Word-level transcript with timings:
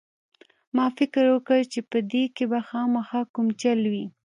ما 0.75 0.85
فکر 0.97 1.23
وکړ 1.35 1.59
چې 1.73 1.79
په 1.89 1.97
دې 2.11 2.23
کښې 2.35 2.45
به 2.51 2.59
خامخا 2.67 3.21
کوم 3.33 3.47
چل 3.61 3.79
وي. 3.91 4.05